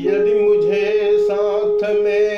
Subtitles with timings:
[0.00, 2.29] यदि मुझे साथ में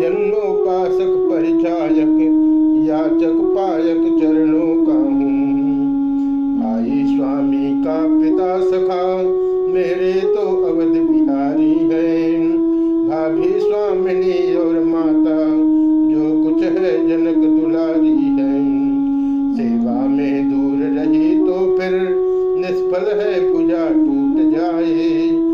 [0.00, 2.34] जन्मोपासक परिचायक,
[2.88, 5.38] याचक, पायक चरणों का हूँ।
[6.58, 9.22] भाई स्वामी का पिता सखा,
[9.72, 12.40] मेरे तो अवध बिहारी है।
[13.08, 15.38] भाभी स्वामिनी और माता,
[16.12, 18.78] जो कुछ है जनक दुलारी है।
[19.56, 22.14] सेवा में दूर रही तो फिर
[22.58, 25.47] निष्फल है पूजा टूट जाए।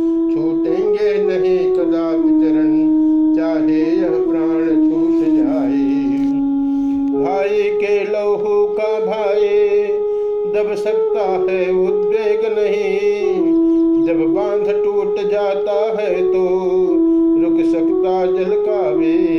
[11.25, 13.35] है उद्वेग नहीं।
[14.07, 16.45] जब बाँध टूट जाता है तो
[17.43, 19.34] रुक सकता जल का वेग।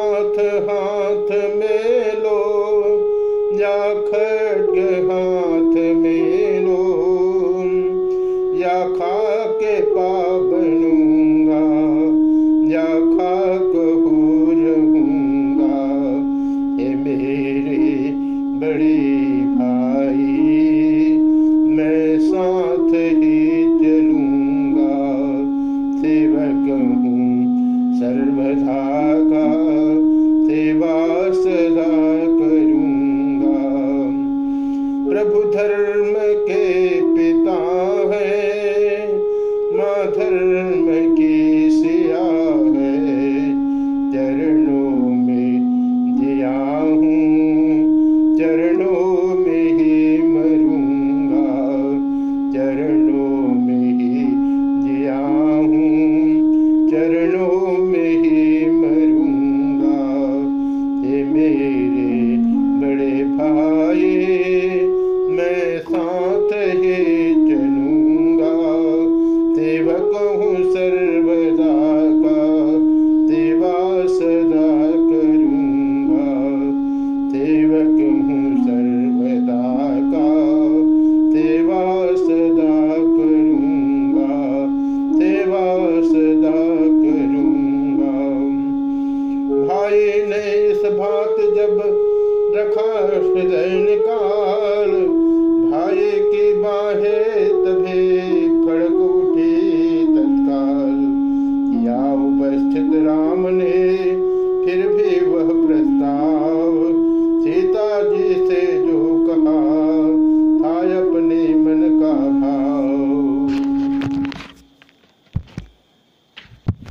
[0.00, 0.38] हाथ
[0.68, 1.30] हाथ